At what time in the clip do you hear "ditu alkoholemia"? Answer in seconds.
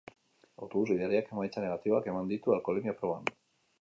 2.33-2.97